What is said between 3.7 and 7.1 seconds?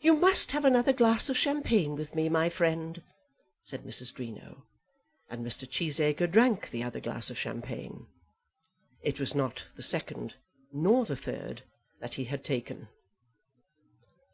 Mrs. Greenow; and Mr. Cheesacre drank the other